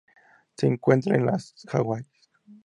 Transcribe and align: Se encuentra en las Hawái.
Se 0.57 0.65
encuentra 0.65 1.15
en 1.15 1.27
las 1.27 1.53
Hawái. 1.69 2.01